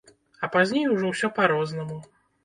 А 0.45 0.47
пазней 0.53 0.87
ужо 0.93 1.11
ўсё 1.11 1.29
па-рознаму. 1.39 1.99